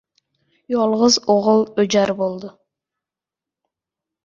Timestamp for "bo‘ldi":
2.23-2.51